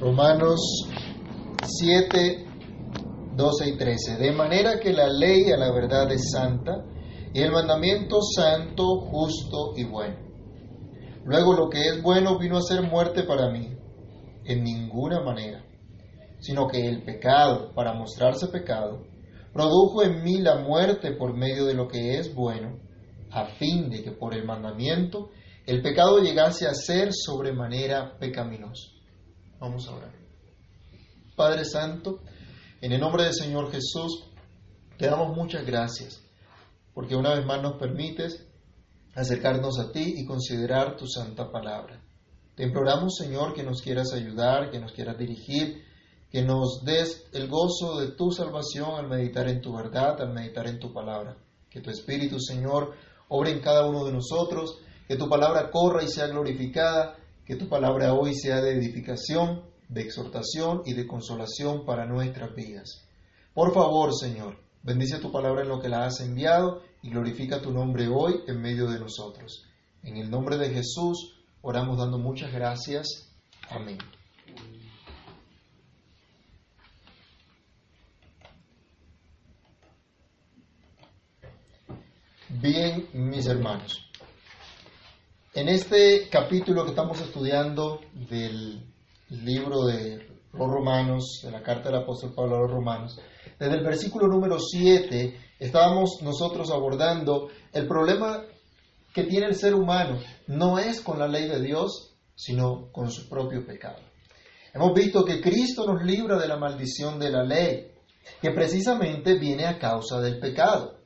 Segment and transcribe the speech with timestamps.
[0.00, 0.60] Romanos
[1.64, 2.46] 7,
[3.34, 4.16] 12 y 13.
[4.16, 6.84] De manera que la ley a la verdad es santa
[7.34, 10.16] y el mandamiento santo, justo y bueno.
[11.24, 13.76] Luego lo que es bueno vino a ser muerte para mí,
[14.44, 15.64] en ninguna manera,
[16.38, 19.04] sino que el pecado, para mostrarse pecado,
[19.52, 22.78] produjo en mí la muerte por medio de lo que es bueno,
[23.32, 25.30] a fin de que por el mandamiento
[25.66, 28.97] el pecado llegase a ser sobremanera pecaminoso.
[29.60, 30.12] Vamos a orar.
[31.34, 32.20] Padre Santo,
[32.80, 34.24] en el nombre del Señor Jesús,
[34.96, 36.22] te damos muchas gracias,
[36.94, 38.46] porque una vez más nos permites
[39.16, 42.00] acercarnos a ti y considerar tu santa palabra.
[42.54, 45.84] Te imploramos, Señor, que nos quieras ayudar, que nos quieras dirigir,
[46.30, 50.68] que nos des el gozo de tu salvación al meditar en tu verdad, al meditar
[50.68, 51.36] en tu palabra.
[51.68, 52.94] Que tu Espíritu, Señor,
[53.28, 57.17] obre en cada uno de nosotros, que tu palabra corra y sea glorificada
[57.48, 63.08] que tu palabra hoy sea de edificación, de exhortación y de consolación para nuestras vidas.
[63.54, 67.70] Por favor, Señor, bendice tu palabra en lo que la has enviado y glorifica tu
[67.70, 69.64] nombre hoy en medio de nosotros.
[70.02, 73.32] En el nombre de Jesús oramos dando muchas gracias.
[73.70, 73.96] Amén.
[82.60, 84.07] Bien, mis hermanos.
[85.54, 88.84] En este capítulo que estamos estudiando del
[89.30, 93.18] libro de los Romanos, de la carta del apóstol Pablo a los Romanos,
[93.58, 98.44] desde el versículo número 7 estábamos nosotros abordando el problema
[99.14, 100.18] que tiene el ser humano,
[100.48, 104.00] no es con la ley de Dios, sino con su propio pecado.
[104.74, 107.90] Hemos visto que Cristo nos libra de la maldición de la ley,
[108.42, 110.98] que precisamente viene a causa del pecado.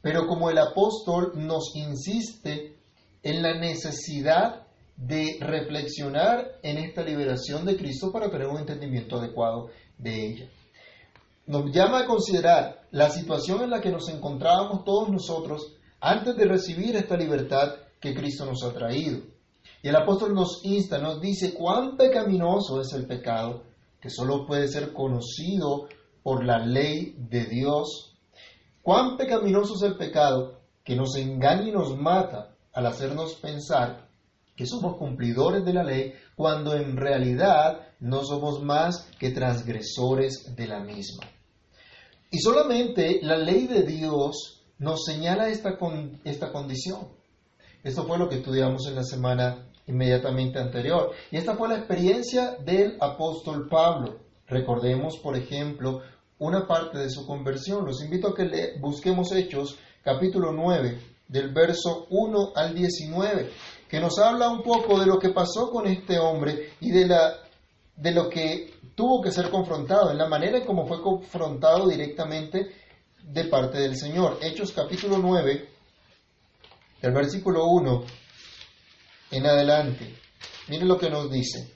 [0.00, 2.75] Pero como el apóstol nos insiste
[3.26, 4.62] en la necesidad
[4.96, 10.48] de reflexionar en esta liberación de Cristo para tener un entendimiento adecuado de ella.
[11.48, 16.44] Nos llama a considerar la situación en la que nos encontrábamos todos nosotros antes de
[16.44, 19.22] recibir esta libertad que Cristo nos ha traído.
[19.82, 23.64] Y el apóstol nos insta, nos dice cuán pecaminoso es el pecado,
[24.00, 25.88] que solo puede ser conocido
[26.22, 28.14] por la ley de Dios.
[28.82, 34.06] Cuán pecaminoso es el pecado que nos engaña y nos mata al hacernos pensar
[34.54, 40.66] que somos cumplidores de la ley cuando en realidad no somos más que transgresores de
[40.66, 41.24] la misma.
[42.30, 45.78] Y solamente la ley de Dios nos señala esta,
[46.24, 47.08] esta condición.
[47.82, 51.12] Esto fue lo que estudiamos en la semana inmediatamente anterior.
[51.30, 54.18] Y esta fue la experiencia del apóstol Pablo.
[54.48, 56.02] Recordemos, por ejemplo,
[56.38, 57.86] una parte de su conversión.
[57.86, 63.50] Los invito a que le busquemos Hechos, capítulo 9, del verso 1 al 19,
[63.88, 67.34] que nos habla un poco de lo que pasó con este hombre y de, la,
[67.96, 72.72] de lo que tuvo que ser confrontado, en la manera en cómo fue confrontado directamente
[73.22, 74.38] de parte del Señor.
[74.40, 75.68] Hechos capítulo 9,
[77.02, 78.04] el versículo 1
[79.32, 80.14] en adelante.
[80.68, 81.75] Miren lo que nos dice.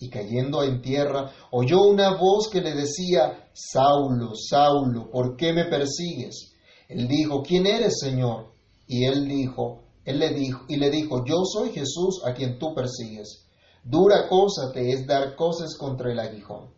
[0.00, 5.64] y cayendo en tierra, oyó una voz que le decía, Saulo, Saulo, ¿por qué me
[5.64, 6.54] persigues?
[6.88, 8.52] Él dijo, ¿quién eres, Señor?
[8.86, 12.74] Y él dijo, él le dijo, y le dijo, yo soy Jesús a quien tú
[12.74, 13.46] persigues.
[13.84, 16.70] Dura cosa te es dar cosas contra el aguijón.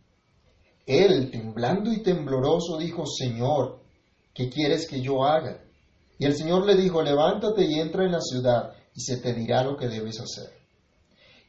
[0.87, 3.81] Él, temblando y tembloroso, dijo, Señor,
[4.35, 5.63] ¿qué quieres que yo haga?
[6.19, 9.63] Y el Señor le dijo, levántate y entra en la ciudad, y se te dirá
[9.63, 10.60] lo que debes hacer.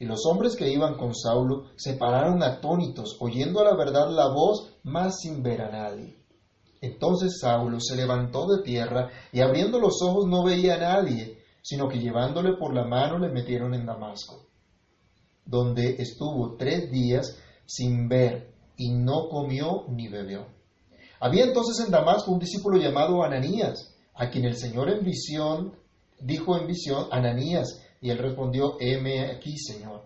[0.01, 4.29] Y los hombres que iban con Saulo se pararon atónitos, oyendo a la verdad la
[4.29, 6.17] voz, mas sin ver a nadie.
[6.81, 11.87] Entonces Saulo se levantó de tierra y abriendo los ojos no veía a nadie, sino
[11.87, 14.47] que llevándole por la mano le metieron en Damasco,
[15.45, 17.37] donde estuvo tres días
[17.67, 20.47] sin ver y no comió ni bebió.
[21.19, 25.75] Había entonces en Damasco un discípulo llamado Ananías, a quien el Señor en visión
[26.19, 30.01] dijo en visión, Ananías, y él respondió, heme aquí, Señor.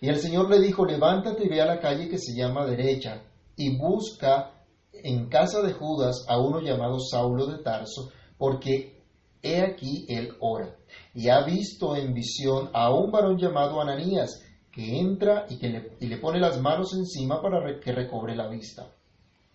[0.00, 3.22] Y el Señor le dijo, levántate y ve a la calle que se llama derecha,
[3.56, 4.52] y busca
[4.92, 9.02] en casa de Judas a uno llamado Saulo de Tarso, porque
[9.42, 10.76] he aquí él ora.
[11.12, 14.42] Y ha visto en visión a un varón llamado Ananías,
[14.72, 18.48] que entra y, que le, y le pone las manos encima para que recobre la
[18.48, 18.86] vista.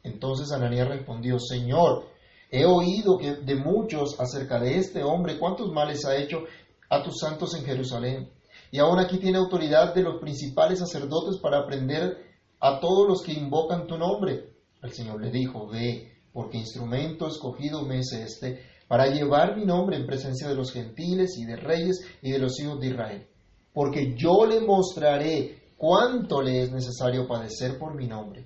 [0.04, 2.06] Entonces Ananías respondió, Señor,
[2.52, 6.44] He oído que de muchos acerca de este hombre, cuántos males ha hecho
[6.90, 8.30] a tus santos en Jerusalén.
[8.72, 12.18] Y aún aquí tiene autoridad de los principales sacerdotes para aprender
[12.60, 14.54] a todos los que invocan tu nombre.
[14.82, 19.98] El Señor le dijo, ve, porque instrumento escogido me es este, para llevar mi nombre
[19.98, 23.28] en presencia de los gentiles y de reyes y de los hijos de Israel.
[23.74, 28.46] Porque yo le mostraré cuánto le es necesario padecer por mi nombre.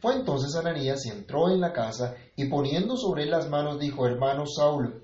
[0.00, 4.06] Fue entonces Ananías y entró en la casa y poniendo sobre él las manos dijo,
[4.06, 5.03] hermano Saulo,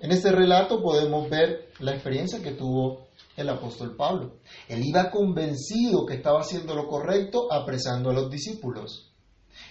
[0.00, 4.36] En este relato podemos ver la experiencia que tuvo el apóstol Pablo.
[4.68, 9.12] Él iba convencido que estaba haciendo lo correcto apresando a los discípulos.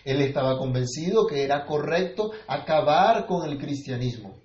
[0.03, 4.35] Él estaba convencido que era correcto acabar con el cristianismo.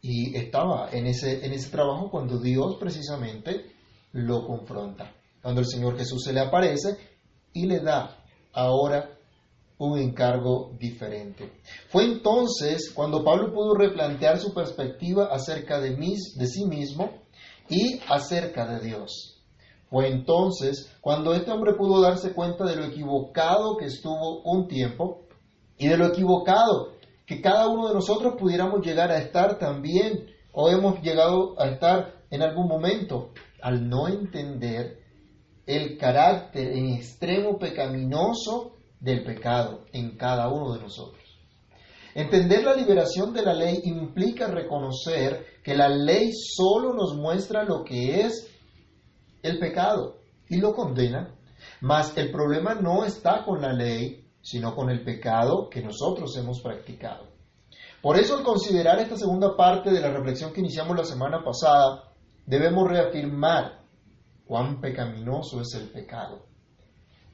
[0.00, 3.72] Y estaba en ese, en ese trabajo cuando Dios precisamente
[4.12, 5.12] lo confronta.
[5.42, 6.96] Cuando el Señor Jesús se le aparece
[7.52, 8.16] y le da
[8.52, 9.13] ahora
[9.78, 11.52] un encargo diferente.
[11.88, 17.10] Fue entonces cuando Pablo pudo replantear su perspectiva acerca de, de sí mismo
[17.68, 19.42] y acerca de Dios.
[19.90, 25.22] Fue entonces cuando este hombre pudo darse cuenta de lo equivocado que estuvo un tiempo
[25.78, 26.94] y de lo equivocado
[27.26, 32.14] que cada uno de nosotros pudiéramos llegar a estar también o hemos llegado a estar
[32.30, 33.30] en algún momento
[33.60, 34.98] al no entender
[35.66, 41.22] el carácter en extremo pecaminoso del pecado en cada uno de nosotros.
[42.14, 47.82] Entender la liberación de la ley implica reconocer que la ley solo nos muestra lo
[47.82, 48.48] que es
[49.42, 50.18] el pecado
[50.48, 51.34] y lo condena,
[51.80, 56.60] mas el problema no está con la ley, sino con el pecado que nosotros hemos
[56.62, 57.26] practicado.
[58.00, 62.12] Por eso al considerar esta segunda parte de la reflexión que iniciamos la semana pasada,
[62.46, 63.80] debemos reafirmar
[64.46, 66.53] cuán pecaminoso es el pecado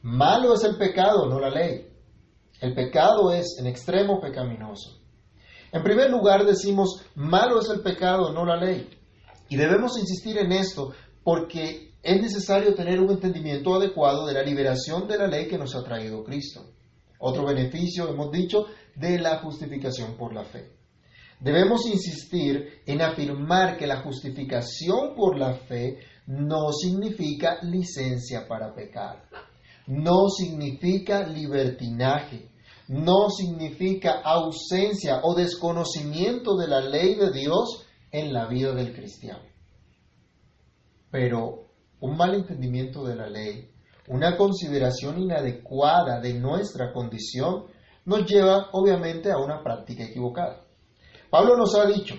[0.03, 1.87] Malo es el pecado, no la ley.
[2.61, 4.99] El pecado es en extremo pecaminoso.
[5.73, 8.89] En primer lugar decimos, malo es el pecado, no la ley.
[9.51, 10.93] Y debemos insistir en esto
[11.23, 15.77] porque es necesario tener un entendimiento adecuado de la liberación de la ley que nos
[15.77, 16.65] ha traído Cristo.
[17.19, 20.71] Otro beneficio, hemos dicho, de la justificación por la fe.
[21.41, 29.29] Debemos insistir en afirmar que la justificación por la fe no significa licencia para pecar
[29.91, 32.49] no significa libertinaje,
[32.87, 39.43] no significa ausencia o desconocimiento de la ley de Dios en la vida del cristiano.
[41.11, 41.65] Pero
[41.99, 43.69] un mal entendimiento de la ley,
[44.07, 47.65] una consideración inadecuada de nuestra condición,
[48.05, 50.63] nos lleva obviamente a una práctica equivocada.
[51.31, 52.15] Pablo nos ha dicho,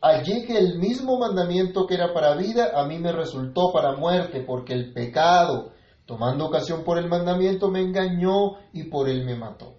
[0.00, 4.44] allí que el mismo mandamiento que era para vida, a mí me resultó para muerte,
[4.46, 5.72] porque el pecado,
[6.10, 9.76] tomando ocasión por el mandamiento, me engañó y por él me mató.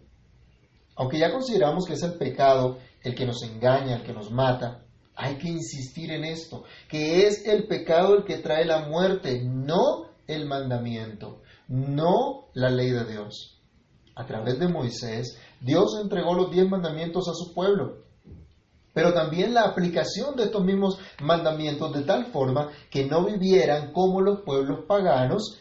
[0.95, 4.85] Aunque ya consideramos que es el pecado el que nos engaña, el que nos mata,
[5.13, 10.05] hay que insistir en esto, que es el pecado el que trae la muerte, no
[10.25, 13.59] el mandamiento, no la ley de Dios.
[14.15, 18.05] A través de Moisés, Dios entregó los diez mandamientos a su pueblo,
[18.93, 24.21] pero también la aplicación de estos mismos mandamientos de tal forma que no vivieran como
[24.21, 25.60] los pueblos paganos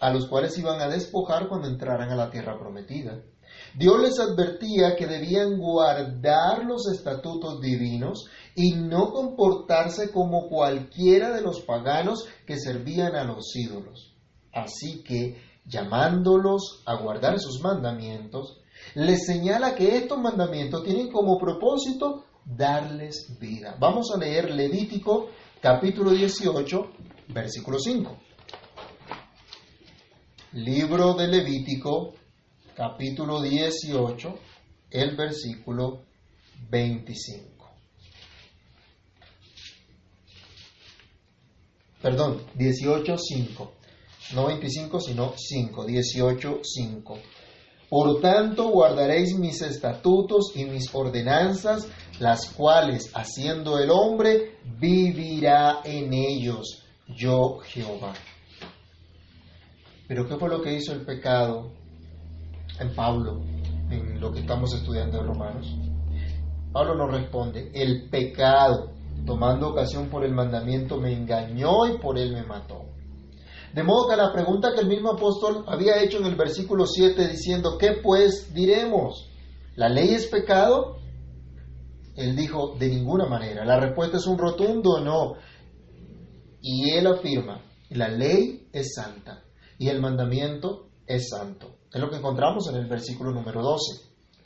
[0.00, 3.22] a los cuales iban a despojar cuando entraran a la tierra prometida.
[3.74, 11.42] Dios les advertía que debían guardar los estatutos divinos y no comportarse como cualquiera de
[11.42, 14.14] los paganos que servían a los ídolos.
[14.52, 18.60] Así que, llamándolos a guardar sus mandamientos,
[18.94, 23.76] les señala que estos mandamientos tienen como propósito darles vida.
[23.78, 25.28] Vamos a leer Levítico
[25.60, 26.90] capítulo 18,
[27.28, 28.31] versículo 5.
[30.54, 32.12] Libro de Levítico,
[32.76, 34.38] capítulo 18,
[34.90, 36.02] el versículo
[36.68, 37.70] 25.
[42.02, 43.72] Perdón, 18, 5.
[44.34, 45.86] No 25, sino 5.
[45.86, 47.18] 18, 5.
[47.88, 51.88] Por tanto, guardaréis mis estatutos y mis ordenanzas,
[52.20, 58.12] las cuales, haciendo el hombre, vivirá en ellos, yo Jehová.
[60.12, 61.72] Pero ¿qué fue lo que hizo el pecado
[62.78, 63.40] en Pablo,
[63.90, 65.74] en lo que estamos estudiando en Romanos?
[66.70, 68.92] Pablo nos responde, el pecado
[69.24, 72.84] tomando ocasión por el mandamiento, me engañó y por él me mató.
[73.72, 77.28] De modo que la pregunta que el mismo apóstol había hecho en el versículo 7
[77.28, 79.30] diciendo, ¿qué pues diremos?
[79.76, 80.98] ¿La ley es pecado?
[82.16, 83.64] Él dijo, de ninguna manera.
[83.64, 85.36] La respuesta es un rotundo no.
[86.60, 89.42] Y él afirma, la ley es santa
[89.82, 91.74] y el mandamiento es santo.
[91.92, 94.00] Es lo que encontramos en el versículo número 12.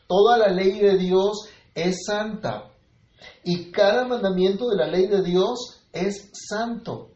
[0.09, 2.71] Toda la ley de Dios es santa
[3.45, 7.11] y cada mandamiento de la ley de Dios es santo.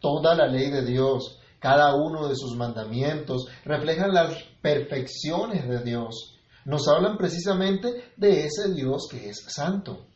[0.00, 6.38] Toda la ley de Dios, cada uno de sus mandamientos reflejan las perfecciones de Dios.
[6.64, 10.06] Nos hablan precisamente de ese Dios que es santo.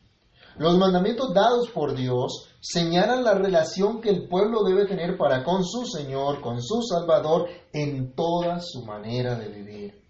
[0.58, 5.64] Los mandamientos dados por Dios señalan la relación que el pueblo debe tener para con
[5.64, 10.02] su Señor, con su Salvador, en toda su manera de vivir.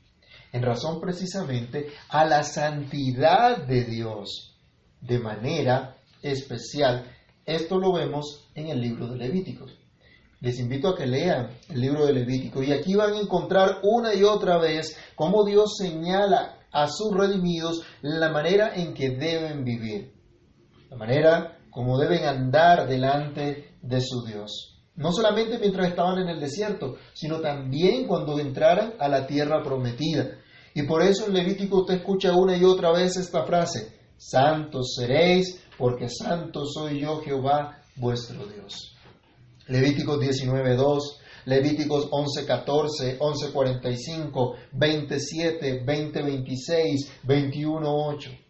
[0.51, 4.57] En razón precisamente a la santidad de Dios,
[5.03, 7.05] de manera especial.
[7.45, 9.79] Esto lo vemos en el libro de Levíticos.
[10.41, 14.15] Les invito a que lean el libro de Levítico y aquí van a encontrar una
[14.15, 20.18] y otra vez cómo Dios señala a sus redimidos la manera en que deben vivir
[20.91, 24.81] la manera como deben andar delante de su Dios.
[24.97, 30.39] No solamente mientras estaban en el desierto, sino también cuando entraran a la tierra prometida.
[30.75, 35.63] Y por eso en Levítico usted escucha una y otra vez esta frase, santos seréis,
[35.77, 38.97] porque santo soy yo Jehová vuestro Dios.
[39.69, 40.99] Levíticos 19.2,
[41.45, 48.48] Levíticos 11.14, 11.45, 27, 20.26, 21.8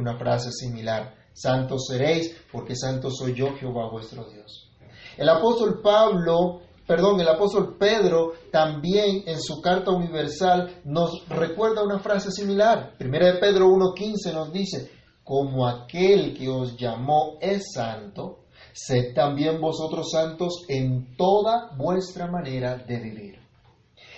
[0.00, 1.14] una frase similar.
[1.32, 4.70] Santos seréis, porque santo soy yo, Jehová vuestro Dios.
[5.16, 11.98] El apóstol Pablo, perdón, el apóstol Pedro también en su carta universal nos recuerda una
[11.98, 12.94] frase similar.
[12.98, 14.90] Primera de Pedro 1.15 nos dice,
[15.22, 18.40] como aquel que os llamó es santo,
[18.72, 23.40] sed también vosotros santos en toda vuestra manera de vivir.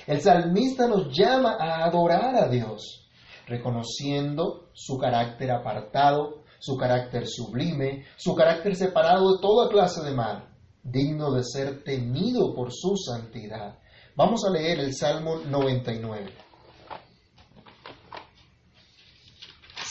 [0.06, 3.01] El salmista nos llama a adorar a Dios
[3.46, 10.48] reconociendo su carácter apartado, su carácter sublime, su carácter separado de toda clase de mal,
[10.82, 13.78] digno de ser temido por su santidad.
[14.14, 16.32] Vamos a leer el Salmo 99.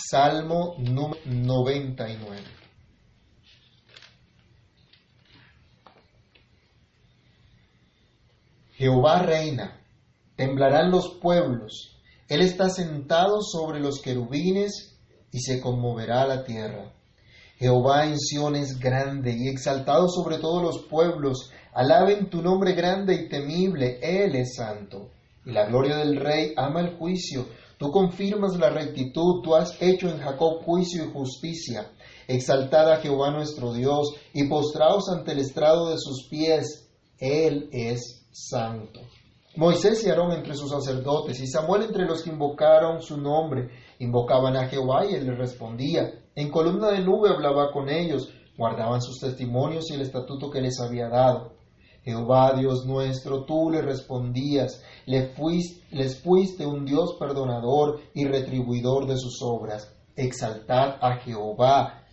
[0.09, 2.61] Salmo 99.
[8.81, 9.79] Jehová reina,
[10.35, 11.90] temblarán los pueblos,
[12.31, 14.97] él está sentado sobre los querubines
[15.33, 16.93] y se conmoverá la tierra.
[17.57, 21.51] Jehová en Sión es grande y exaltado sobre todos los pueblos.
[21.73, 23.99] Alaben tu nombre grande y temible.
[24.01, 25.09] Él es santo.
[25.45, 27.47] Y la gloria del Rey ama el juicio.
[27.77, 29.41] Tú confirmas la rectitud.
[29.43, 31.91] Tú has hecho en Jacob juicio y justicia.
[32.29, 36.87] Exaltad a Jehová nuestro Dios y postraos ante el estrado de sus pies.
[37.19, 39.01] Él es santo.
[39.57, 43.69] Moisés y Aarón entre sus sacerdotes y Samuel entre los que invocaron su nombre.
[43.99, 46.09] Invocaban a Jehová y él les respondía.
[46.35, 50.79] En columna de nube hablaba con ellos, guardaban sus testimonios y el estatuto que les
[50.79, 51.57] había dado.
[52.03, 59.41] Jehová Dios nuestro, tú le respondías, les fuiste un Dios perdonador y retribuidor de sus
[59.41, 59.93] obras.
[60.15, 62.05] Exaltad a Jehová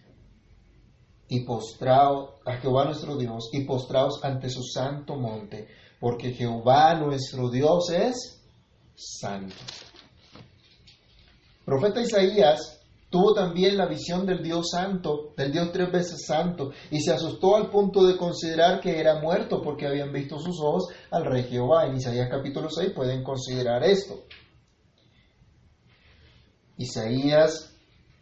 [1.28, 5.68] y postraos a Jehová nuestro Dios y postraos ante su santo monte
[6.00, 8.40] porque Jehová nuestro Dios es
[8.94, 9.54] santo.
[11.64, 17.00] profeta Isaías tuvo también la visión del Dios santo, del Dios tres veces santo, y
[17.00, 21.24] se asustó al punto de considerar que era muerto porque habían visto sus ojos al
[21.24, 21.86] rey Jehová.
[21.86, 24.24] En Isaías capítulo 6 pueden considerar esto.
[26.76, 27.74] Isaías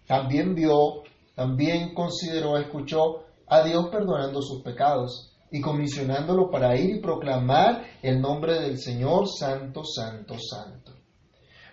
[0.06, 1.02] también vio,
[1.34, 8.20] también consideró, escuchó a Dios perdonando sus pecados y comisionándolo para ir y proclamar el
[8.20, 10.92] nombre del Señor Santo, Santo, Santo.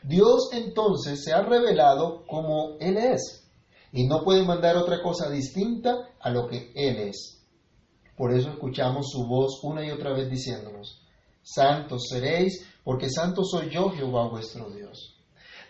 [0.01, 3.49] Dios entonces se ha revelado como Él es
[3.91, 7.45] y no puede mandar otra cosa distinta a lo que Él es.
[8.15, 11.01] Por eso escuchamos su voz una y otra vez diciéndonos,
[11.41, 15.12] Santos seréis, porque santo soy yo Jehová vuestro Dios.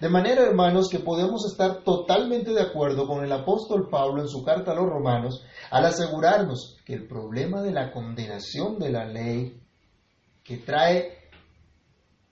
[0.03, 4.43] De manera, hermanos, que podemos estar totalmente de acuerdo con el apóstol Pablo en su
[4.43, 9.62] carta a los romanos al asegurarnos que el problema de la condenación de la ley
[10.43, 11.29] que trae,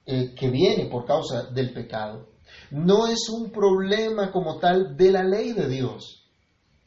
[0.06, 2.28] eh, que viene por causa del pecado,
[2.72, 6.26] no es un problema como tal de la ley de Dios,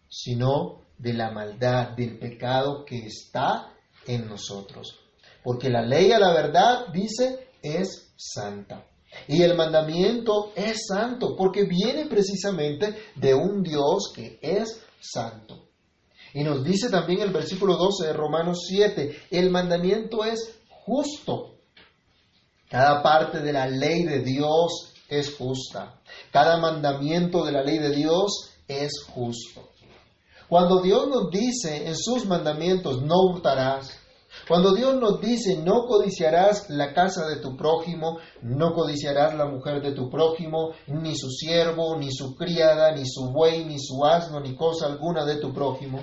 [0.07, 3.73] sino de la maldad, del pecado que está
[4.07, 5.01] en nosotros.
[5.43, 8.85] Porque la ley a la verdad dice es santa.
[9.29, 15.69] Y el mandamiento es santo porque viene precisamente de un Dios que es santo.
[16.33, 21.55] Y nos dice también el versículo 12 de Romanos 7, el mandamiento es justo.
[22.69, 26.01] Cada parte de la ley de Dios es justa.
[26.33, 29.71] Cada mandamiento de la ley de Dios es justo.
[30.49, 33.91] Cuando Dios nos dice en sus mandamientos, no hurtarás,
[34.47, 39.81] cuando Dios nos dice, no codiciarás la casa de tu prójimo, no codiciarás la mujer
[39.81, 44.41] de tu prójimo, ni su siervo, ni su criada, ni su buey, ni su asno,
[44.41, 46.01] ni cosa alguna de tu prójimo,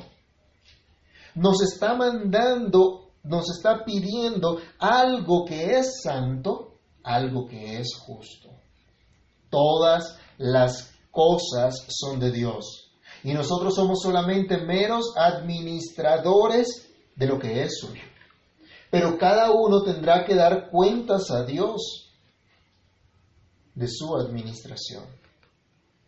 [1.35, 8.49] nos está mandando, nos está pidiendo algo que es santo, algo que es justo.
[9.49, 12.91] Todas las cosas son de Dios
[13.23, 18.10] y nosotros somos solamente meros administradores de lo que es suyo.
[18.91, 22.11] Pero cada uno tendrá que dar cuentas a Dios
[23.73, 25.05] de su administración.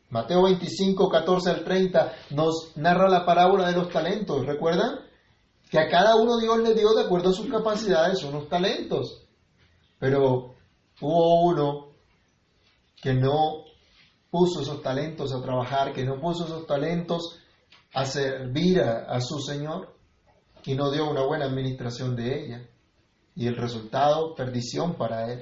[0.09, 4.45] Mateo 25, 14 al 30 nos narra la parábola de los talentos.
[4.45, 4.99] ¿Recuerdan?
[5.71, 9.23] Que a cada uno Dios le dio de acuerdo a sus capacidades unos talentos.
[9.97, 10.53] Pero
[10.99, 11.87] hubo uno
[13.01, 13.63] que no
[14.29, 17.39] puso esos talentos a trabajar, que no puso esos talentos
[17.93, 19.95] a servir a, a su Señor
[20.65, 22.69] y no dio una buena administración de ella
[23.35, 25.41] y el resultado, perdición para él.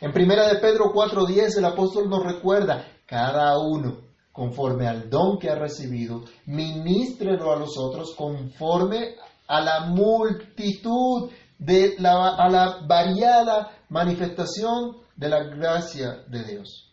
[0.00, 5.50] En primera de Pedro 4:10 el apóstol nos recuerda, cada uno conforme al don que
[5.50, 13.70] ha recibido, ministrelo a los otros conforme a la multitud de la, a la variada
[13.90, 16.90] manifestación de la gracia de Dios.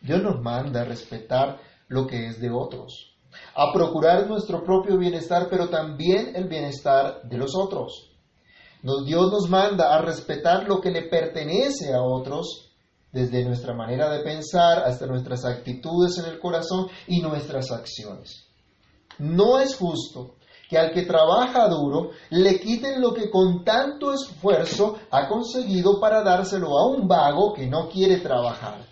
[0.00, 3.16] Dios nos manda a respetar lo que es de otros,
[3.54, 8.07] a procurar nuestro propio bienestar, pero también el bienestar de los otros.
[8.82, 12.68] Dios nos manda a respetar lo que le pertenece a otros,
[13.12, 18.46] desde nuestra manera de pensar hasta nuestras actitudes en el corazón y nuestras acciones.
[19.18, 20.36] No es justo
[20.68, 26.22] que al que trabaja duro le quiten lo que con tanto esfuerzo ha conseguido para
[26.22, 28.86] dárselo a un vago que no quiere trabajar.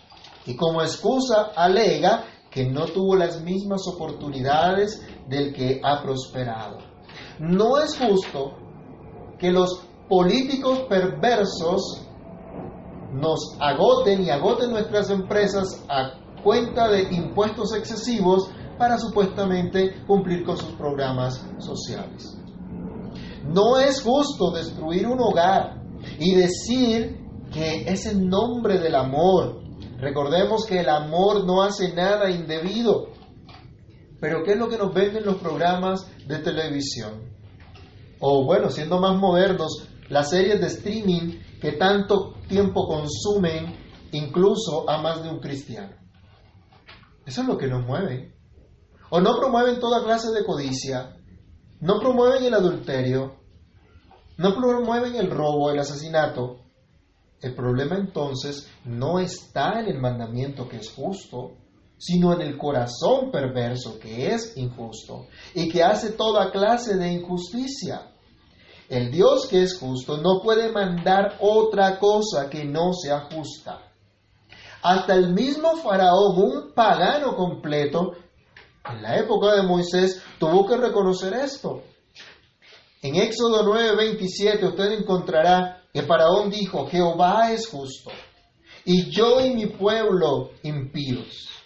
[0.45, 6.79] Y como excusa alega que no tuvo las mismas oportunidades del que ha prosperado.
[7.39, 8.66] No es justo
[9.39, 12.07] que los políticos perversos
[13.13, 20.57] nos agoten y agoten nuestras empresas a cuenta de impuestos excesivos para supuestamente cumplir con
[20.57, 22.37] sus programas sociales.
[23.45, 25.81] No es justo destruir un hogar
[26.19, 29.61] y decir que es en nombre del amor.
[29.99, 33.07] Recordemos que el amor no hace nada indebido.
[34.19, 37.36] Pero ¿qué es lo que nos venden los programas de televisión?
[38.19, 43.75] O bueno, siendo más modernos, las series de streaming que tanto tiempo consumen
[44.11, 45.95] incluso a más de un cristiano.
[47.25, 48.35] Eso es lo que nos mueve.
[49.09, 51.17] O no promueven toda clase de codicia,
[51.79, 53.35] no promueven el adulterio,
[54.37, 56.61] no promueven el robo, el asesinato.
[57.41, 61.57] El problema entonces no está en el mandamiento que es justo,
[61.97, 68.11] sino en el corazón perverso que es injusto y que hace toda clase de injusticia.
[68.89, 73.81] El Dios que es justo no puede mandar otra cosa que no sea justa.
[74.81, 78.13] Hasta el mismo faraón, un pagano completo,
[78.89, 81.83] en la época de Moisés, tuvo que reconocer esto.
[83.01, 88.11] En Éxodo 9:27 usted encontrará que Faraón dijo, Jehová es justo,
[88.85, 91.56] y yo y mi pueblo impíos.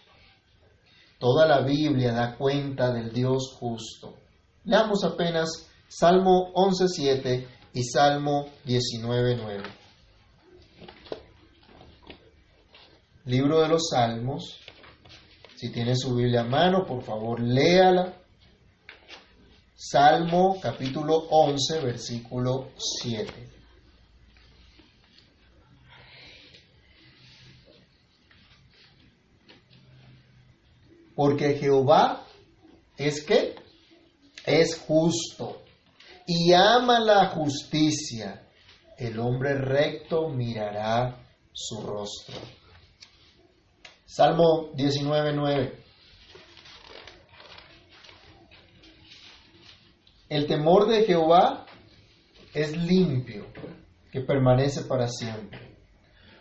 [1.21, 4.15] Toda la Biblia da cuenta del Dios justo.
[4.63, 9.61] Leamos apenas Salmo 11.7 y Salmo 19.9.
[13.25, 14.61] Libro de los Salmos.
[15.55, 18.15] Si tiene su Biblia a mano, por favor, léala.
[19.75, 23.60] Salmo capítulo 11, versículo 7.
[31.21, 32.25] Porque Jehová
[32.97, 33.53] es que
[34.43, 35.61] es justo
[36.25, 38.49] y ama la justicia.
[38.97, 42.41] El hombre recto mirará su rostro.
[44.03, 45.75] Salmo 19.9.
[50.27, 51.67] El temor de Jehová
[52.51, 53.45] es limpio,
[54.11, 55.77] que permanece para siempre.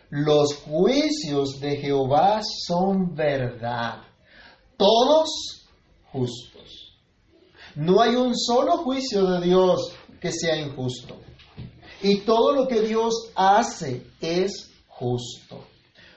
[0.09, 4.10] Los juicios de Jehová son verdad,
[4.81, 5.67] todos
[6.11, 6.97] justos.
[7.75, 11.17] No hay un solo juicio de Dios que sea injusto.
[12.01, 15.65] Y todo lo que Dios hace es justo.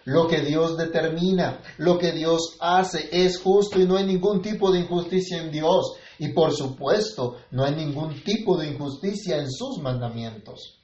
[0.05, 4.73] Lo que Dios determina, lo que Dios hace es justo y no hay ningún tipo
[4.73, 5.97] de injusticia en Dios.
[6.19, 10.81] Y por supuesto, no hay ningún tipo de injusticia en sus mandamientos.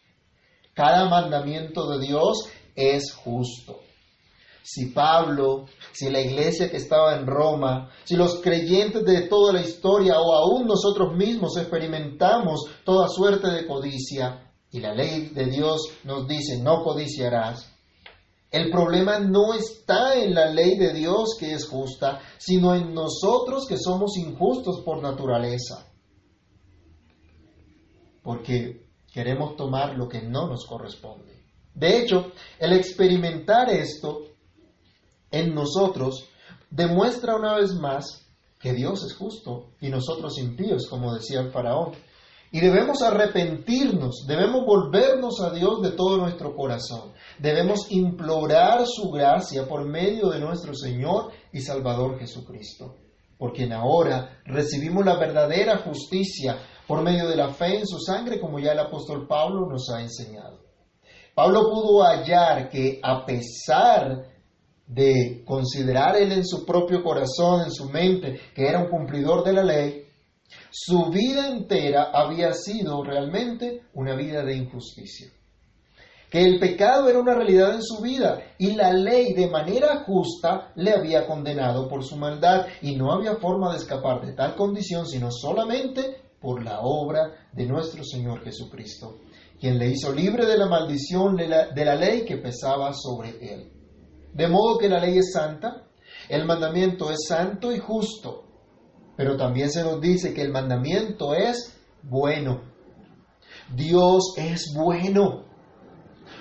[0.75, 3.81] Cada mandamiento de Dios es justo.
[4.63, 9.63] Si Pablo, si la iglesia que estaba en Roma, si los creyentes de toda la
[9.63, 15.89] historia o aún nosotros mismos experimentamos toda suerte de codicia, y la ley de Dios
[16.05, 17.69] nos dice no codiciarás,
[18.51, 23.67] el problema no está en la ley de Dios que es justa, sino en nosotros
[23.69, 25.87] que somos injustos por naturaleza.
[28.23, 31.45] Porque queremos tomar lo que no nos corresponde.
[31.75, 34.23] De hecho, el experimentar esto
[35.31, 36.29] en nosotros
[36.71, 38.27] demuestra una vez más
[38.59, 41.93] que Dios es justo y nosotros impíos, como decía el faraón.
[42.53, 47.13] Y debemos arrepentirnos, debemos volvernos a Dios de todo nuestro corazón.
[47.39, 52.97] Debemos implorar su gracia por medio de nuestro Señor y Salvador Jesucristo.
[53.39, 58.41] Porque en ahora recibimos la verdadera justicia por medio de la fe en su sangre,
[58.41, 60.59] como ya el apóstol Pablo nos ha enseñado.
[61.35, 64.25] Pablo pudo hallar que a pesar
[64.91, 69.53] de considerar él en su propio corazón, en su mente, que era un cumplidor de
[69.53, 70.05] la ley,
[70.71, 75.31] su vida entera había sido realmente una vida de injusticia.
[76.29, 80.73] Que el pecado era una realidad en su vida y la ley de manera justa
[80.75, 85.07] le había condenado por su maldad y no había forma de escapar de tal condición
[85.07, 89.19] sino solamente por la obra de nuestro Señor Jesucristo,
[89.61, 93.31] quien le hizo libre de la maldición de la, de la ley que pesaba sobre
[93.41, 93.80] él.
[94.35, 95.87] De modo que la ley es santa,
[96.29, 98.45] el mandamiento es santo y justo,
[99.17, 102.63] pero también se nos dice que el mandamiento es bueno.
[103.75, 105.45] Dios es bueno.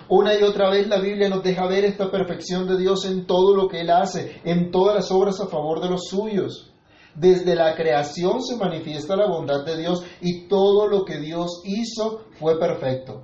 [0.07, 3.55] Una y otra vez la Biblia nos deja ver esta perfección de Dios en todo
[3.55, 6.73] lo que Él hace, en todas las obras a favor de los suyos.
[7.15, 12.25] Desde la creación se manifiesta la bondad de Dios y todo lo que Dios hizo
[12.39, 13.21] fue perfecto.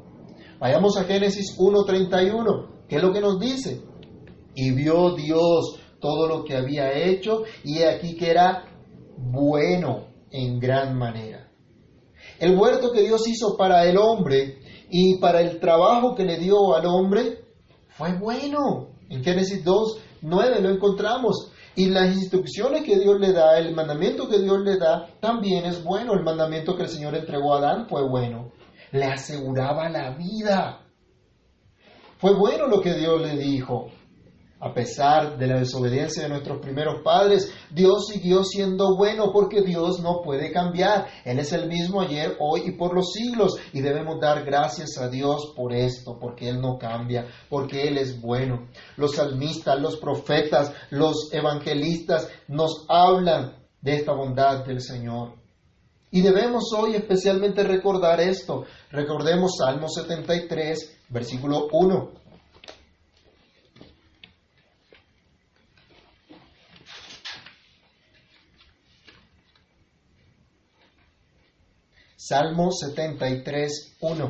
[0.60, 2.88] Vayamos a Génesis 1.31.
[2.88, 3.82] ¿Qué es lo que nos dice?
[4.56, 8.66] Y vio Dios todo lo que había hecho y aquí que era
[9.18, 11.50] bueno en gran manera.
[12.40, 16.76] El huerto que Dios hizo para el hombre y para el trabajo que le dio
[16.76, 17.46] al hombre
[17.90, 18.90] fue bueno.
[19.10, 21.52] En Génesis 2, 9 lo encontramos.
[21.78, 25.84] Y las instrucciones que Dios le da, el mandamiento que Dios le da, también es
[25.84, 26.14] bueno.
[26.14, 28.52] El mandamiento que el Señor entregó a Adán fue bueno.
[28.92, 30.82] Le aseguraba la vida.
[32.18, 33.88] Fue bueno lo que Dios le dijo.
[34.66, 40.00] A pesar de la desobediencia de nuestros primeros padres, Dios siguió siendo bueno porque Dios
[40.00, 41.06] no puede cambiar.
[41.24, 43.58] Él es el mismo ayer, hoy y por los siglos.
[43.74, 48.20] Y debemos dar gracias a Dios por esto, porque Él no cambia, porque Él es
[48.20, 48.68] bueno.
[48.98, 55.34] Los salmistas, los profetas, los evangelistas nos hablan de esta bondad del Señor.
[56.10, 58.64] Y debemos hoy especialmente recordar esto.
[58.90, 62.25] Recordemos Salmo 73, versículo 1.
[72.28, 74.30] Salmo 73, 1.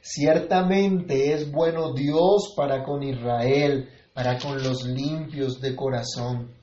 [0.00, 6.54] Ciertamente es bueno Dios para con Israel, para con los limpios de corazón.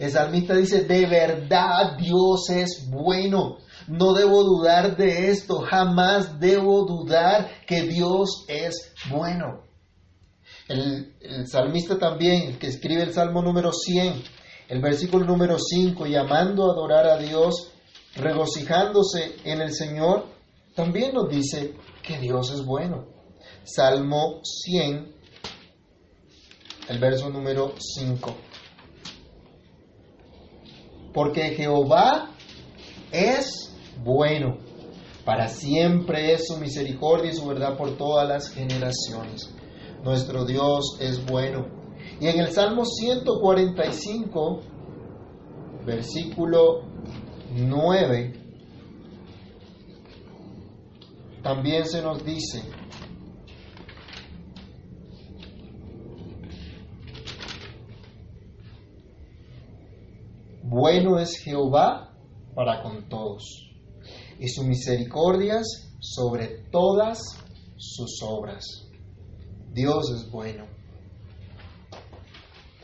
[0.00, 3.58] El salmista dice, de verdad Dios es bueno.
[3.86, 9.62] No debo dudar de esto, jamás debo dudar que Dios es bueno.
[10.66, 11.12] El,
[11.46, 14.24] salmista también, que escribe el Salmo número 100,
[14.70, 17.71] el versículo número 5, llamando a adorar a Dios,
[18.16, 20.26] regocijándose en el Señor,
[20.74, 23.06] también nos dice que Dios es bueno.
[23.64, 25.14] Salmo 100,
[26.88, 28.34] el verso número 5.
[31.12, 32.30] Porque Jehová
[33.12, 34.56] es bueno,
[35.24, 39.54] para siempre es su misericordia y su verdad por todas las generaciones.
[40.02, 41.66] Nuestro Dios es bueno.
[42.20, 44.60] Y en el Salmo 145,
[45.84, 46.91] versículo
[47.54, 48.32] 9
[51.42, 52.62] también se nos dice
[60.62, 62.14] bueno es Jehová
[62.54, 63.70] para con todos
[64.38, 67.20] y sus misericordias sobre todas
[67.76, 68.64] sus obras.
[69.72, 70.66] Dios es bueno.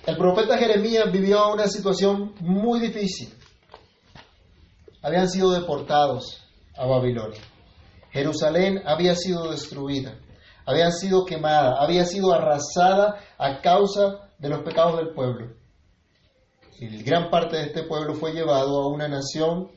[0.07, 3.38] El profeta Jeremías vivió una situación muy difícil
[5.03, 6.43] habían sido deportados
[6.77, 7.41] a Babilonia.
[8.11, 10.19] Jerusalén había sido destruida,
[10.65, 15.57] había sido quemada, había sido arrasada a causa de los pecados del pueblo.
[16.81, 19.73] y gran parte de este pueblo fue llevado a una nación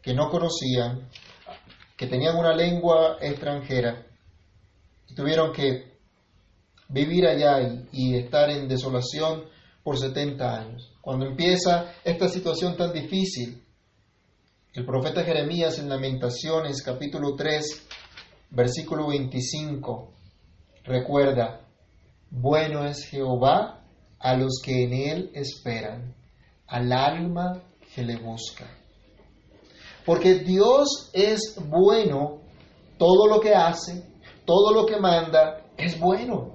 [0.00, 1.08] que no conocían,
[1.96, 4.06] que tenían una lengua extranjera,
[5.08, 5.96] y tuvieron que
[6.88, 7.60] vivir allá
[7.92, 9.44] y, estar en desolación
[9.82, 10.92] por 70 años.
[11.00, 13.65] Cuando empieza esta situación tan difícil,
[14.76, 17.88] el profeta Jeremías en Lamentaciones capítulo 3,
[18.50, 20.12] versículo 25,
[20.84, 21.62] recuerda,
[22.30, 23.82] bueno es Jehová
[24.18, 26.14] a los que en él esperan,
[26.66, 27.62] al alma
[27.94, 28.66] que le busca.
[30.04, 32.42] Porque Dios es bueno,
[32.98, 34.04] todo lo que hace,
[34.44, 36.52] todo lo que manda, es bueno.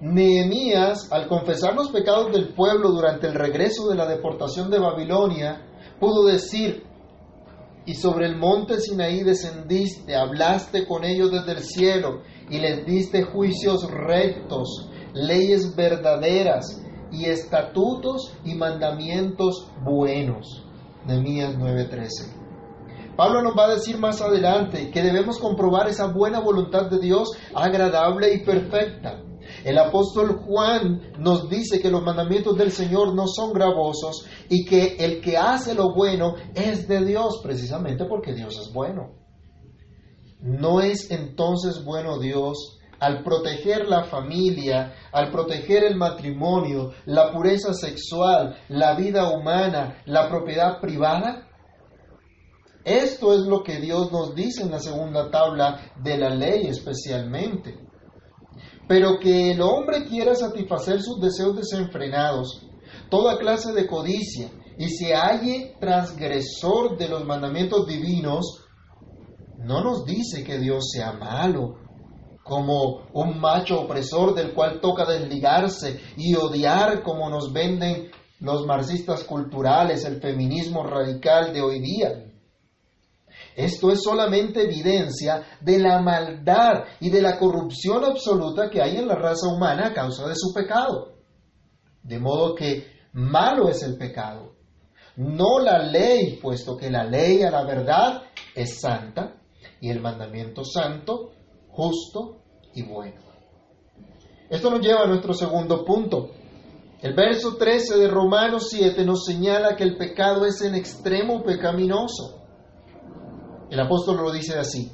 [0.00, 5.68] Nehemías, al confesar los pecados del pueblo durante el regreso de la deportación de Babilonia,
[6.00, 6.90] pudo decir,
[7.84, 13.22] y sobre el monte Sinaí descendiste, hablaste con ellos desde el cielo y les diste
[13.22, 20.64] juicios rectos, leyes verdaderas y estatutos y mandamientos buenos.
[21.06, 22.42] Nehemías 9:13.
[23.16, 27.30] Pablo nos va a decir más adelante que debemos comprobar esa buena voluntad de Dios
[27.54, 29.20] agradable y perfecta.
[29.64, 34.96] El apóstol Juan nos dice que los mandamientos del Señor no son gravosos y que
[34.98, 39.14] el que hace lo bueno es de Dios, precisamente porque Dios es bueno.
[40.40, 47.72] ¿No es entonces bueno Dios al proteger la familia, al proteger el matrimonio, la pureza
[47.74, 51.48] sexual, la vida humana, la propiedad privada?
[52.84, 57.91] Esto es lo que Dios nos dice en la segunda tabla de la ley especialmente.
[58.92, 62.60] Pero que el hombre quiera satisfacer sus deseos desenfrenados,
[63.08, 68.66] toda clase de codicia, y se halle transgresor de los mandamientos divinos,
[69.60, 71.76] no nos dice que Dios sea malo,
[72.44, 79.24] como un macho opresor del cual toca desligarse y odiar como nos venden los marxistas
[79.24, 82.30] culturales, el feminismo radical de hoy día.
[83.54, 89.06] Esto es solamente evidencia de la maldad y de la corrupción absoluta que hay en
[89.06, 91.12] la raza humana a causa de su pecado.
[92.02, 94.54] De modo que malo es el pecado,
[95.16, 98.22] no la ley, puesto que la ley a la verdad
[98.54, 99.34] es santa
[99.80, 101.32] y el mandamiento santo,
[101.68, 102.42] justo
[102.74, 103.20] y bueno.
[104.48, 106.30] Esto nos lleva a nuestro segundo punto.
[107.00, 112.41] El verso 13 de Romanos 7 nos señala que el pecado es en extremo pecaminoso.
[113.72, 114.92] El apóstol lo dice así.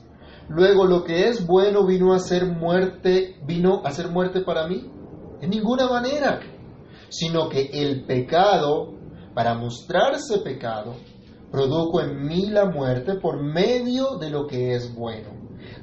[0.48, 4.88] Luego lo que es bueno vino a ser muerte, vino a ser muerte para mí.
[5.40, 6.38] En ninguna manera.
[7.08, 8.94] Sino que el pecado,
[9.34, 10.94] para mostrarse pecado,
[11.50, 15.30] produjo en mí la muerte por medio de lo que es bueno,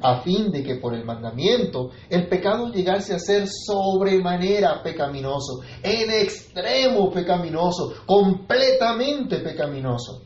[0.01, 6.11] a fin de que por el mandamiento el pecado llegase a ser sobremanera pecaminoso, en
[6.11, 10.24] extremo pecaminoso, completamente pecaminoso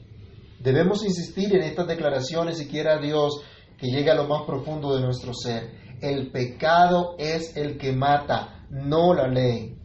[0.59, 3.41] Debemos insistir en estas declaraciones si quiera Dios
[3.77, 5.71] que llegue a lo más profundo de nuestro ser.
[6.01, 9.77] El pecado es el que mata, no la ley.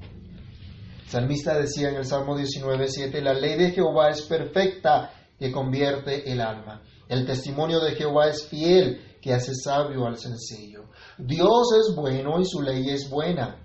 [1.05, 6.31] El salmista decía en el Salmo 19:7, la ley de Jehová es perfecta que convierte
[6.33, 6.83] el alma.
[7.09, 10.87] El testimonio de Jehová es fiel que hace sabio al sencillo.
[11.19, 13.61] Dios es bueno y su ley es buena.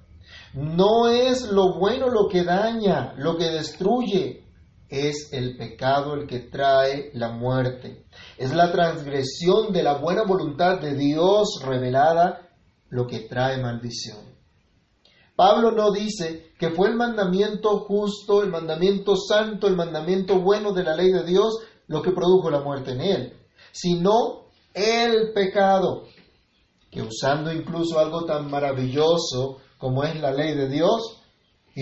[0.54, 4.49] No es lo bueno lo que daña, lo que destruye,
[4.89, 8.06] es el pecado el que trae la muerte.
[8.38, 12.49] Es la transgresión de la buena voluntad de Dios revelada
[12.89, 14.17] lo que trae maldición.
[15.36, 20.84] Pablo no dice que fue el mandamiento justo, el mandamiento santo, el mandamiento bueno de
[20.84, 23.34] la ley de Dios lo que produjo la muerte en él,
[23.71, 26.04] sino el pecado,
[26.91, 31.18] que usando incluso algo tan maravilloso como es la ley de Dios,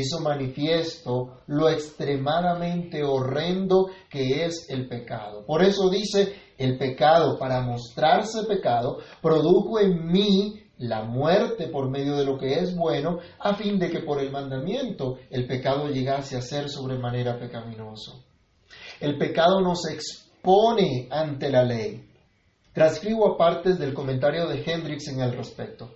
[0.01, 5.45] hizo manifiesto lo extremadamente horrendo que es el pecado.
[5.45, 12.15] Por eso dice, el pecado, para mostrarse pecado, produjo en mí la muerte por medio
[12.15, 16.37] de lo que es bueno, a fin de que por el mandamiento el pecado llegase
[16.37, 18.23] a ser sobremanera pecaminoso.
[18.99, 22.03] El pecado nos expone ante la ley.
[22.73, 25.89] Transcribo a partes del comentario de Hendrix en el respecto.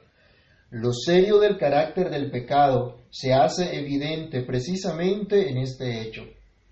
[0.71, 6.23] Lo serio del carácter del pecado se hace evidente precisamente en este hecho,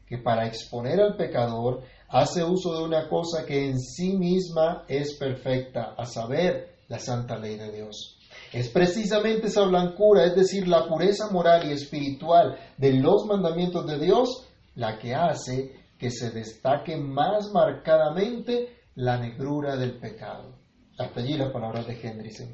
[0.07, 5.17] que para exponer al pecador hace uso de una cosa que en sí misma es
[5.17, 8.17] perfecta, a saber, la santa ley de Dios.
[8.53, 13.99] Es precisamente esa blancura, es decir, la pureza moral y espiritual de los mandamientos de
[13.99, 20.55] Dios, la que hace que se destaque más marcadamente la negrura del pecado.
[20.97, 22.47] Hasta allí las palabras de Hendrickson.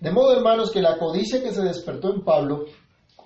[0.00, 2.64] De modo, hermanos, que la codicia que se despertó en Pablo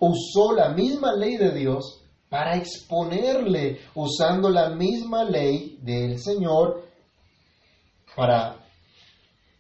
[0.01, 6.83] usó la misma ley de Dios para exponerle usando la misma ley del Señor
[8.17, 8.57] para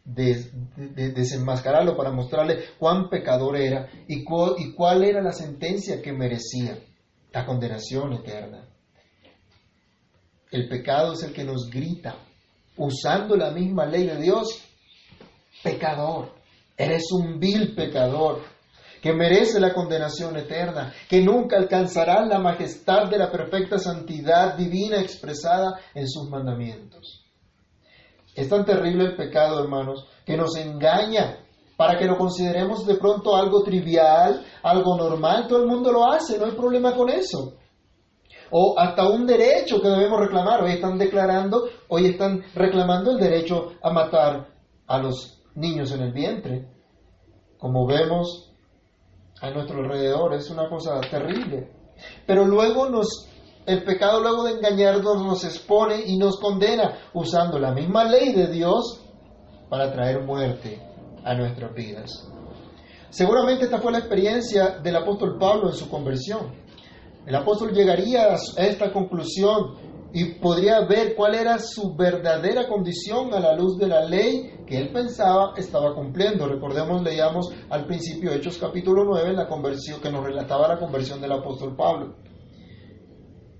[0.05, 6.79] desenmascararlo, para mostrarle cuán pecador era y, y cuál era la sentencia que merecía,
[7.33, 8.68] la condenación eterna.
[10.50, 12.16] El pecado es el que nos grita,
[12.77, 14.48] usando la misma ley de Dios,
[15.62, 16.44] pecador,
[16.77, 18.43] eres un vil pecador,
[19.01, 24.99] que merece la condenación eterna, que nunca alcanzará la majestad de la perfecta santidad divina
[24.99, 27.23] expresada en sus mandamientos.
[28.35, 31.39] Es tan terrible el pecado, hermanos, que nos engaña
[31.77, 36.39] para que lo consideremos de pronto algo trivial, algo normal, todo el mundo lo hace,
[36.39, 37.59] no hay problema con eso.
[38.51, 40.63] O hasta un derecho que debemos reclamar.
[40.63, 44.49] Hoy están declarando, hoy están reclamando el derecho a matar
[44.87, 46.69] a los niños en el vientre.
[47.59, 48.55] Como vemos,
[49.40, 50.35] a nuestro alrededor.
[50.35, 51.71] Es una cosa terrible.
[52.27, 53.29] Pero luego nos,
[53.67, 58.49] el pecado luego de engañarnos nos expone y nos condena usando la misma ley de
[58.49, 59.01] Dios
[59.69, 60.81] para traer muerte
[61.25, 62.11] a nuestras vidas.
[63.11, 66.53] Seguramente esta fue la experiencia del apóstol Pablo en su conversión.
[67.27, 69.77] El apóstol llegaría a esta conclusión
[70.14, 74.79] y podría ver cuál era su verdadera condición a la luz de la ley que
[74.79, 76.46] él pensaba estaba cumpliendo.
[76.46, 81.33] Recordemos, leíamos al principio Hechos capítulo 9, la conversión que nos relataba la conversión del
[81.33, 82.14] apóstol Pablo.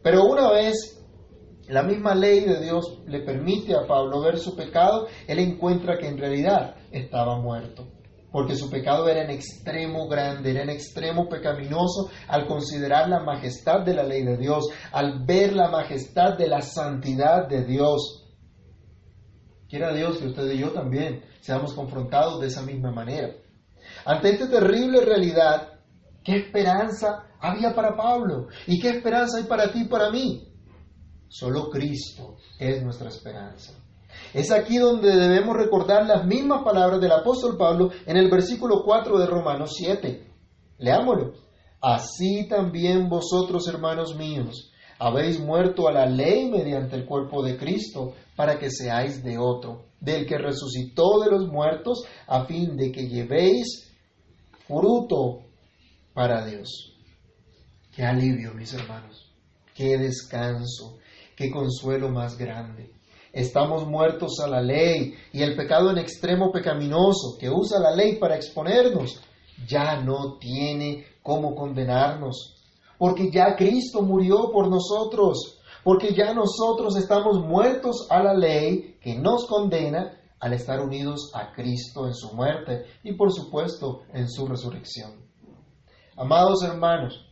[0.01, 1.05] Pero una vez
[1.67, 6.07] la misma ley de Dios le permite a Pablo ver su pecado, él encuentra que
[6.07, 7.94] en realidad estaba muerto
[8.35, 13.83] porque su pecado era en extremo grande, era en extremo pecaminoso al considerar la majestad
[13.85, 18.27] de la ley de Dios, al ver la majestad de la santidad de Dios.
[19.69, 23.37] Quiera Dios que usted y yo también seamos confrontados de esa misma manera.
[24.05, 25.79] Ante esta terrible realidad,
[26.25, 28.49] ¿qué esperanza había para Pablo?
[28.67, 30.53] ¿Y qué esperanza hay para ti y para mí?
[31.29, 33.75] Solo Cristo es nuestra esperanza.
[34.35, 39.17] Es aquí donde debemos recordar las mismas palabras del apóstol Pablo en el versículo 4
[39.21, 40.27] de Romanos 7.
[40.79, 41.35] Leámoslo.
[41.81, 48.15] Así también vosotros, hermanos míos, habéis muerto a la ley mediante el cuerpo de Cristo,
[48.35, 53.07] para que seáis de otro, del que resucitó de los muertos, a fin de que
[53.07, 53.89] llevéis
[54.67, 55.43] fruto
[56.13, 56.97] para Dios.
[57.95, 59.33] Qué alivio, mis hermanos,
[59.75, 60.99] qué descanso,
[61.37, 62.94] qué consuelo más grande.
[63.35, 68.17] Estamos muertos a la ley y el pecado en extremo pecaminoso que usa la ley
[68.17, 69.21] para exponernos
[69.67, 72.55] ya no tiene cómo condenarnos,
[72.97, 79.17] porque ya Cristo murió por nosotros, porque ya nosotros estamos muertos a la ley que
[79.17, 84.47] nos condena al estar unidos a Cristo en su muerte y por supuesto en su
[84.47, 85.25] resurrección.
[86.17, 87.27] Amados hermanos,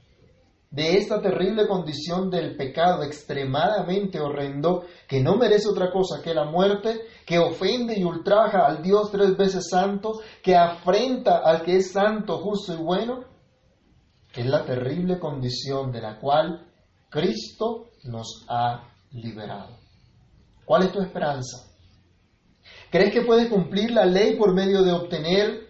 [0.72, 6.46] de esta terrible condición del pecado extremadamente horrendo, que no merece otra cosa que la
[6.46, 11.92] muerte, que ofende y ultraja al Dios tres veces santo, que afrenta al que es
[11.92, 13.24] santo, justo y bueno,
[14.34, 16.66] es la terrible condición de la cual
[17.10, 19.76] Cristo nos ha liberado.
[20.64, 21.68] ¿Cuál es tu esperanza?
[22.90, 25.68] ¿Crees que puedes cumplir la ley por medio de obtener,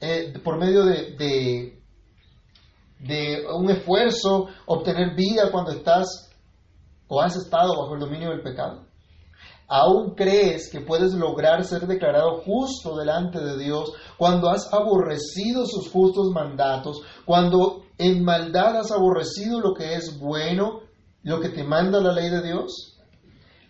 [0.00, 1.77] eh, por medio de
[3.00, 6.30] de un esfuerzo, obtener vida cuando estás
[7.08, 8.86] o has estado bajo el dominio del pecado?
[9.70, 15.90] ¿Aún crees que puedes lograr ser declarado justo delante de Dios cuando has aborrecido sus
[15.90, 20.80] justos mandatos, cuando en maldad has aborrecido lo que es bueno,
[21.22, 22.98] lo que te manda la ley de Dios?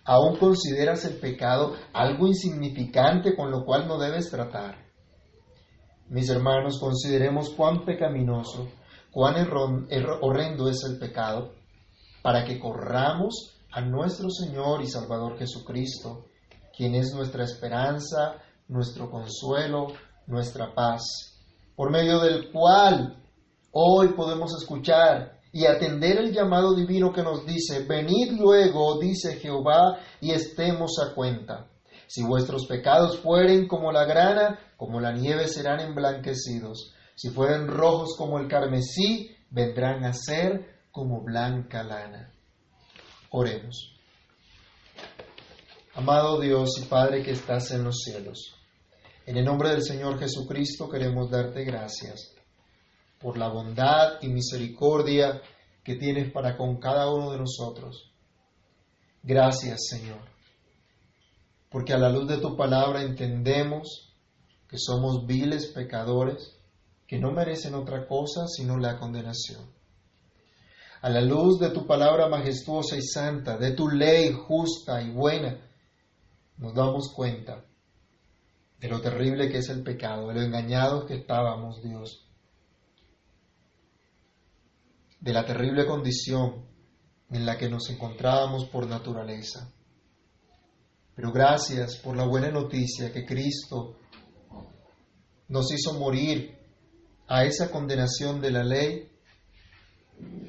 [0.04, 4.76] ¿Aún consideras el pecado algo insignificante con lo cual no debes tratar?
[6.08, 8.68] Mis hermanos, consideremos cuán pecaminoso
[9.10, 9.34] cuán
[10.20, 11.52] horrendo es el pecado,
[12.22, 16.26] para que corramos a nuestro Señor y Salvador Jesucristo,
[16.76, 18.36] quien es nuestra esperanza,
[18.68, 19.88] nuestro consuelo,
[20.26, 21.02] nuestra paz,
[21.74, 23.16] por medio del cual
[23.72, 29.98] hoy podemos escuchar y atender el llamado divino que nos dice, venid luego, dice Jehová,
[30.20, 31.66] y estemos a cuenta.
[32.06, 36.94] Si vuestros pecados fueren como la grana, como la nieve serán emblanquecidos.
[37.18, 42.32] Si fueren rojos como el carmesí, vendrán a ser como blanca lana.
[43.30, 43.92] Oremos.
[45.96, 48.54] Amado Dios y Padre que estás en los cielos,
[49.26, 52.36] en el nombre del Señor Jesucristo queremos darte gracias
[53.18, 55.42] por la bondad y misericordia
[55.82, 58.12] que tienes para con cada uno de nosotros.
[59.24, 60.20] Gracias, Señor,
[61.68, 64.14] porque a la luz de tu palabra entendemos
[64.68, 66.57] que somos viles pecadores,
[67.08, 69.66] que no merecen otra cosa sino la condenación.
[71.00, 75.56] a la luz de tu palabra majestuosa y santa, de tu ley justa y buena,
[76.56, 77.64] nos damos cuenta
[78.80, 82.28] de lo terrible que es el pecado, de lo engañados que estábamos, Dios,
[85.20, 86.66] de la terrible condición
[87.30, 89.72] en la que nos encontrábamos por naturaleza.
[91.14, 93.98] Pero gracias por la buena noticia que Cristo
[95.46, 96.57] nos hizo morir
[97.28, 99.10] a esa condenación de la ley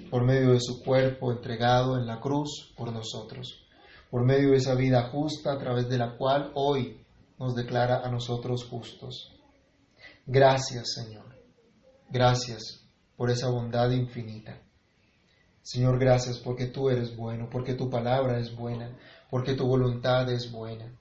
[0.10, 3.68] por medio de su cuerpo entregado en la cruz por nosotros,
[4.10, 7.06] por medio de esa vida justa a través de la cual hoy
[7.38, 9.30] nos declara a nosotros justos.
[10.26, 11.26] Gracias, Señor.
[12.10, 12.86] Gracias
[13.18, 14.62] por esa bondad infinita.
[15.62, 18.98] Señor, gracias porque tú eres bueno, porque tu palabra es buena,
[19.30, 20.98] porque tu voluntad es buena.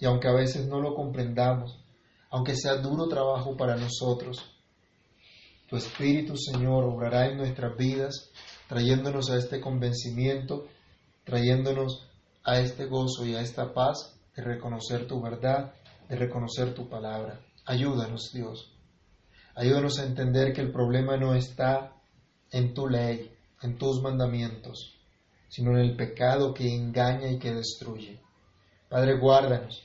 [0.00, 1.84] Y aunque a veces no lo comprendamos,
[2.30, 4.57] aunque sea duro trabajo para nosotros,
[5.68, 8.30] tu Espíritu, Señor, obrará en nuestras vidas,
[8.68, 10.66] trayéndonos a este convencimiento,
[11.24, 12.08] trayéndonos
[12.42, 15.74] a este gozo y a esta paz de reconocer tu verdad,
[16.08, 17.40] de reconocer tu palabra.
[17.66, 18.74] Ayúdanos, Dios.
[19.54, 21.92] Ayúdanos a entender que el problema no está
[22.50, 24.98] en tu ley, en tus mandamientos,
[25.48, 28.20] sino en el pecado que engaña y que destruye.
[28.88, 29.82] Padre, guárdanos.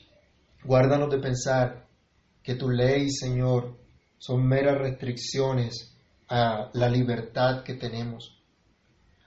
[0.64, 1.88] Guárdanos de pensar
[2.42, 3.83] que tu ley, Señor,
[4.26, 5.94] son meras restricciones
[6.30, 8.42] a la libertad que tenemos.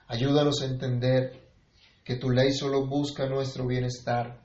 [0.09, 1.51] Ayúdanos a entender
[2.03, 4.41] que tu ley solo busca nuestro bienestar,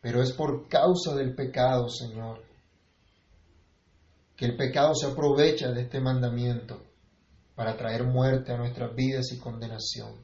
[0.00, 2.42] pero es por causa del pecado, Señor,
[4.34, 6.82] que el pecado se aprovecha de este mandamiento
[7.54, 10.16] para traer muerte a nuestras vidas y condenación.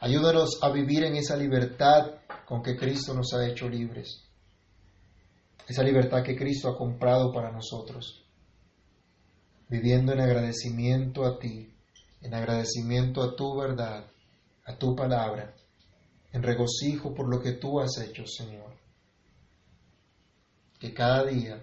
[0.00, 2.10] Ayúdanos a vivir en esa libertad
[2.44, 4.24] con que Cristo nos ha hecho libres,
[5.68, 8.23] esa libertad que Cristo ha comprado para nosotros,
[9.68, 11.74] viviendo en agradecimiento a ti,
[12.20, 14.06] en agradecimiento a tu verdad,
[14.64, 15.54] a tu palabra,
[16.32, 18.72] en regocijo por lo que tú has hecho, Señor.
[20.78, 21.62] Que cada día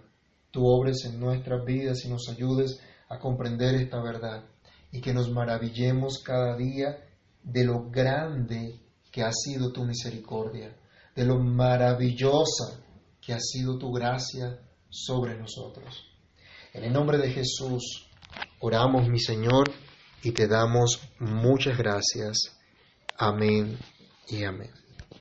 [0.51, 2.79] tú obres en nuestras vidas y nos ayudes
[3.09, 4.43] a comprender esta verdad
[4.91, 6.97] y que nos maravillemos cada día
[7.43, 8.79] de lo grande
[9.11, 10.75] que ha sido tu misericordia,
[11.15, 12.81] de lo maravillosa
[13.19, 16.10] que ha sido tu gracia sobre nosotros.
[16.73, 18.07] En el nombre de Jesús
[18.59, 19.71] oramos, mi Señor,
[20.23, 22.57] y te damos muchas gracias.
[23.17, 23.77] Amén
[24.27, 24.80] y amén.